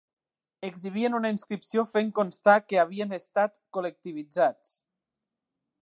[0.67, 4.77] Exhibien una inscripció fent constar que havien estat col·lectivitzats